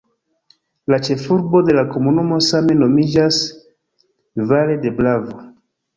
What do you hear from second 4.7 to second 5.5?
de Bravo".